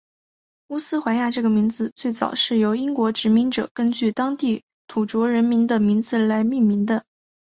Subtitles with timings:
[0.69, 7.03] 乌斯怀亚这个名字最早是由英国殖民者根据当地土着居民的名字来命名的。